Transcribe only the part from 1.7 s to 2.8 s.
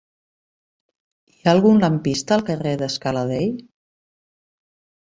lampista al carrer